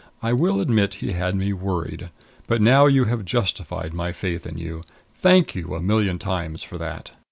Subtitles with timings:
[0.23, 2.09] I will admit he had me worried.
[2.47, 4.83] But now you have justified my faith in you.
[5.13, 7.11] Thank you a million times for that!